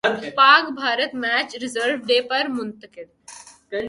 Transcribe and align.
پاک 0.35 0.63
Bharat 0.75 1.13
match 1.15 1.49
reserve 1.61 1.95
day 2.07 2.19
پر 2.29 2.43
منتقل 2.49 3.07